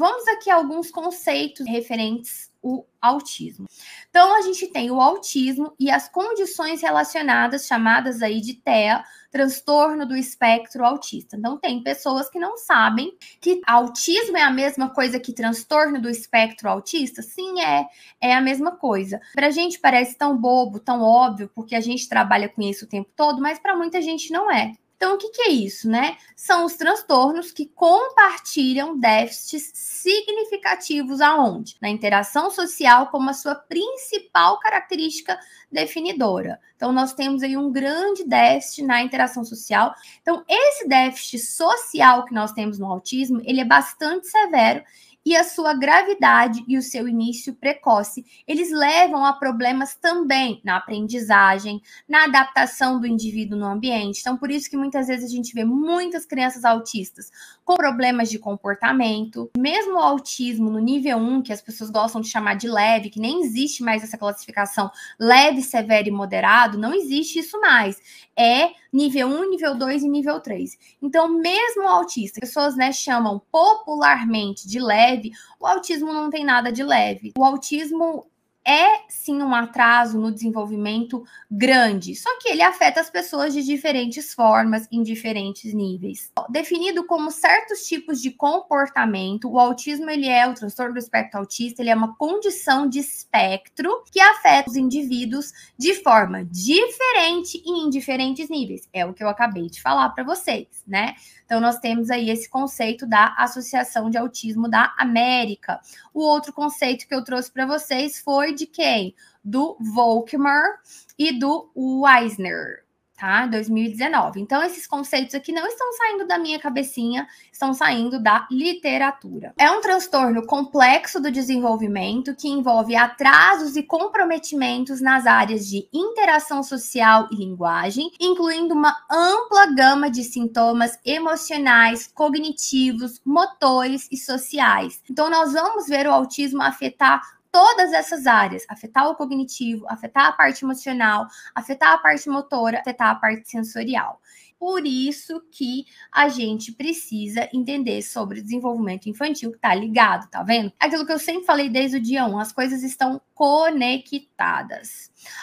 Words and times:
Vamos 0.00 0.26
aqui 0.28 0.48
a 0.48 0.54
alguns 0.54 0.90
conceitos 0.90 1.66
referentes 1.68 2.50
ao 2.64 2.88
autismo. 3.02 3.66
Então, 4.08 4.34
a 4.34 4.40
gente 4.40 4.66
tem 4.68 4.90
o 4.90 4.98
autismo 4.98 5.74
e 5.78 5.90
as 5.90 6.08
condições 6.08 6.80
relacionadas, 6.80 7.66
chamadas 7.66 8.22
aí 8.22 8.40
de 8.40 8.54
TEA, 8.54 9.04
transtorno 9.30 10.06
do 10.06 10.16
espectro 10.16 10.86
autista. 10.86 11.36
Então, 11.36 11.58
tem 11.58 11.82
pessoas 11.82 12.30
que 12.30 12.38
não 12.38 12.56
sabem 12.56 13.14
que 13.42 13.60
autismo 13.66 14.38
é 14.38 14.42
a 14.42 14.50
mesma 14.50 14.88
coisa 14.88 15.20
que 15.20 15.34
transtorno 15.34 16.00
do 16.00 16.08
espectro 16.08 16.70
autista. 16.70 17.20
Sim, 17.20 17.60
é, 17.60 17.84
é 18.22 18.32
a 18.32 18.40
mesma 18.40 18.70
coisa. 18.74 19.20
Para 19.34 19.48
a 19.48 19.50
gente 19.50 19.78
parece 19.78 20.16
tão 20.16 20.34
bobo, 20.34 20.80
tão 20.80 21.02
óbvio, 21.02 21.50
porque 21.54 21.74
a 21.74 21.80
gente 21.82 22.08
trabalha 22.08 22.48
com 22.48 22.62
isso 22.62 22.86
o 22.86 22.88
tempo 22.88 23.10
todo, 23.14 23.42
mas 23.42 23.58
para 23.58 23.76
muita 23.76 24.00
gente 24.00 24.32
não 24.32 24.50
é. 24.50 24.72
Então, 25.00 25.14
o 25.14 25.16
que, 25.16 25.30
que, 25.30 25.40
é 25.40 25.48
isso, 25.48 25.88
né? 25.88 26.18
São 26.36 26.66
os 26.66 26.74
transtornos 26.74 27.52
que 27.52 27.64
compartilham 27.64 28.98
déficits 28.98 29.70
significativos 29.72 31.22
aonde? 31.22 31.74
Na 31.80 31.88
interação 31.88 32.50
social 32.50 33.06
como 33.06 33.30
a 33.30 33.32
sua 33.32 33.54
principal 33.54 34.58
característica 34.58 35.40
definidora. 35.72 36.60
Então, 36.76 36.92
nós 36.92 37.14
temos 37.14 37.42
aí 37.42 37.56
um 37.56 37.72
grande 37.72 38.24
déficit 38.24 38.82
na 38.82 39.02
interação 39.02 39.42
social. 39.42 39.94
Então, 40.20 40.44
esse 40.46 40.86
déficit 40.86 41.38
social 41.38 42.26
que 42.26 42.34
nós 42.34 42.52
temos 42.52 42.78
no 42.78 42.84
autismo, 42.84 43.40
ele 43.46 43.62
é 43.62 43.64
bastante 43.64 44.26
severo 44.26 44.84
e 45.24 45.36
a 45.36 45.44
sua 45.44 45.74
gravidade 45.74 46.64
e 46.66 46.78
o 46.78 46.82
seu 46.82 47.06
início 47.06 47.54
precoce, 47.54 48.24
eles 48.46 48.70
levam 48.70 49.24
a 49.24 49.32
problemas 49.32 49.94
também 49.94 50.60
na 50.64 50.76
aprendizagem, 50.76 51.80
na 52.08 52.24
adaptação 52.24 52.98
do 52.98 53.06
indivíduo 53.06 53.58
no 53.58 53.66
ambiente. 53.66 54.20
Então, 54.20 54.36
por 54.36 54.50
isso 54.50 54.70
que 54.70 54.76
muitas 54.76 55.08
vezes 55.08 55.30
a 55.30 55.34
gente 55.34 55.52
vê 55.52 55.64
muitas 55.64 56.24
crianças 56.24 56.64
autistas 56.64 57.30
com 57.64 57.76
problemas 57.76 58.30
de 58.30 58.38
comportamento, 58.38 59.50
mesmo 59.56 59.94
o 59.94 60.02
autismo 60.02 60.70
no 60.70 60.78
nível 60.78 61.18
1, 61.18 61.42
que 61.42 61.52
as 61.52 61.60
pessoas 61.60 61.90
gostam 61.90 62.20
de 62.20 62.28
chamar 62.28 62.54
de 62.54 62.68
leve, 62.68 63.10
que 63.10 63.20
nem 63.20 63.42
existe 63.42 63.82
mais 63.82 64.02
essa 64.02 64.18
classificação 64.18 64.90
leve, 65.18 65.62
severo 65.62 66.08
e 66.08 66.10
moderado, 66.10 66.78
não 66.78 66.94
existe 66.94 67.38
isso 67.38 67.60
mais. 67.60 68.00
É 68.36 68.70
nível 68.92 69.28
1, 69.28 69.50
nível 69.50 69.76
2 69.76 70.02
e 70.02 70.08
nível 70.08 70.40
3. 70.40 70.76
Então, 71.00 71.28
mesmo 71.28 71.84
o 71.84 71.88
autista, 71.88 72.40
pessoas 72.40 72.76
né, 72.76 72.92
chamam 72.92 73.40
popularmente 73.50 74.66
de 74.66 74.80
leve, 74.80 75.09
o 75.58 75.66
autismo 75.66 76.12
não 76.12 76.30
tem 76.30 76.44
nada 76.44 76.70
de 76.72 76.82
leve. 76.82 77.32
O 77.38 77.44
autismo 77.44 78.26
é 78.66 79.00
sim 79.08 79.42
um 79.42 79.54
atraso 79.54 80.18
no 80.18 80.32
desenvolvimento 80.32 81.24
grande, 81.50 82.14
só 82.14 82.28
que 82.38 82.48
ele 82.48 82.62
afeta 82.62 83.00
as 83.00 83.10
pessoas 83.10 83.52
de 83.52 83.62
diferentes 83.62 84.34
formas, 84.34 84.86
em 84.92 85.02
diferentes 85.02 85.72
níveis. 85.72 86.30
Definido 86.48 87.04
como 87.04 87.30
certos 87.30 87.86
tipos 87.86 88.20
de 88.20 88.30
comportamento, 88.30 89.50
o 89.50 89.58
autismo 89.58 90.10
ele 90.10 90.28
é 90.28 90.46
o 90.46 90.54
transtorno 90.54 90.94
do 90.94 90.98
espectro 90.98 91.40
autista, 91.40 91.82
ele 91.82 91.90
é 91.90 91.94
uma 91.94 92.14
condição 92.16 92.88
de 92.88 92.98
espectro 92.98 94.04
que 94.10 94.20
afeta 94.20 94.70
os 94.70 94.76
indivíduos 94.76 95.52
de 95.78 95.94
forma 96.02 96.44
diferente 96.44 97.62
e 97.64 97.84
em 97.84 97.90
diferentes 97.90 98.48
níveis. 98.48 98.88
É 98.92 99.06
o 99.06 99.14
que 99.14 99.24
eu 99.24 99.28
acabei 99.28 99.68
de 99.68 99.80
falar 99.80 100.10
para 100.10 100.24
vocês, 100.24 100.68
né? 100.86 101.14
Então, 101.50 101.60
nós 101.60 101.80
temos 101.80 102.10
aí 102.10 102.30
esse 102.30 102.48
conceito 102.48 103.04
da 103.04 103.34
Associação 103.36 104.08
de 104.08 104.16
Autismo 104.16 104.70
da 104.70 104.94
América. 104.96 105.80
O 106.14 106.20
outro 106.20 106.52
conceito 106.52 107.08
que 107.08 107.14
eu 107.14 107.24
trouxe 107.24 107.50
para 107.50 107.66
vocês 107.66 108.20
foi 108.20 108.49
de 108.52 108.66
quem? 108.66 109.14
Do 109.42 109.76
Volkmar 109.80 110.80
e 111.18 111.38
do 111.38 111.70
Weisner 111.74 112.84
tá? 113.20 113.46
2019. 113.46 114.40
Então, 114.40 114.62
esses 114.62 114.86
conceitos 114.86 115.34
aqui 115.34 115.52
não 115.52 115.66
estão 115.66 115.92
saindo 115.92 116.26
da 116.26 116.38
minha 116.38 116.58
cabecinha, 116.58 117.28
estão 117.52 117.74
saindo 117.74 118.18
da 118.18 118.48
literatura. 118.50 119.52
É 119.58 119.70
um 119.70 119.82
transtorno 119.82 120.46
complexo 120.46 121.20
do 121.20 121.30
desenvolvimento 121.30 122.34
que 122.34 122.48
envolve 122.48 122.96
atrasos 122.96 123.76
e 123.76 123.82
comprometimentos 123.82 125.02
nas 125.02 125.26
áreas 125.26 125.68
de 125.68 125.86
interação 125.92 126.62
social 126.62 127.28
e 127.30 127.36
linguagem, 127.36 128.10
incluindo 128.18 128.72
uma 128.72 128.96
ampla 129.10 129.66
gama 129.66 130.10
de 130.10 130.24
sintomas 130.24 130.98
emocionais, 131.04 132.06
cognitivos, 132.06 133.20
motores 133.22 134.08
e 134.10 134.16
sociais. 134.16 135.02
Então, 135.10 135.28
nós 135.28 135.52
vamos 135.52 135.86
ver 135.86 136.06
o 136.06 136.12
autismo 136.12 136.62
afetar 136.62 137.20
todas 137.52 137.92
essas 137.92 138.26
áreas, 138.26 138.64
afetar 138.68 139.08
o 139.08 139.14
cognitivo, 139.14 139.86
afetar 139.88 140.26
a 140.26 140.32
parte 140.32 140.64
emocional, 140.64 141.26
afetar 141.54 141.92
a 141.92 141.98
parte 141.98 142.28
motora, 142.28 142.78
afetar 142.80 143.10
a 143.10 143.14
parte 143.14 143.48
sensorial. 143.48 144.20
Por 144.58 144.86
isso 144.86 145.42
que 145.50 145.86
a 146.12 146.28
gente 146.28 146.70
precisa 146.72 147.48
entender 147.50 148.02
sobre 148.02 148.40
o 148.40 148.42
desenvolvimento 148.42 149.08
infantil 149.08 149.52
que 149.52 149.58
tá 149.58 149.74
ligado, 149.74 150.28
tá 150.28 150.42
vendo? 150.42 150.70
Aquilo 150.78 151.06
que 151.06 151.12
eu 151.12 151.18
sempre 151.18 151.46
falei 151.46 151.70
desde 151.70 151.96
o 151.96 152.00
dia 152.00 152.26
1, 152.26 152.38
as 152.38 152.52
coisas 152.52 152.82
estão 152.82 153.22
conectadas. 153.34 154.29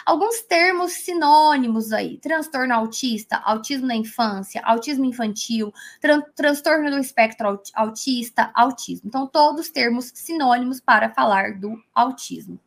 Alguns 0.04 0.42
termos 0.42 0.92
sinônimos 0.92 1.92
aí: 1.92 2.18
transtorno 2.18 2.74
autista, 2.74 3.36
autismo 3.38 3.86
na 3.86 3.94
infância, 3.94 4.60
autismo 4.64 5.04
infantil, 5.04 5.72
tran 6.00 6.22
transtorno 6.34 6.90
do 6.90 6.98
espectro 6.98 7.60
autista, 7.74 8.50
autismo. 8.54 9.08
Então, 9.08 9.26
todos 9.26 9.70
termos 9.70 10.10
sinônimos 10.14 10.80
para 10.80 11.10
falar 11.10 11.58
do 11.58 11.74
autismo. 11.94 12.58